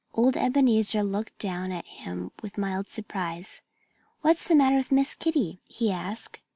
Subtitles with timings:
[0.15, 3.61] Old Ebenezer looked down at him with mild surprise.
[4.21, 6.39] "What's the matter with Miss Kitty?" he asked.